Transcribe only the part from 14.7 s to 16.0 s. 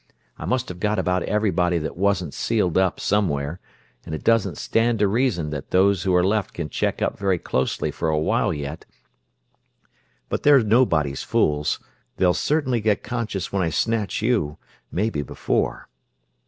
maybe before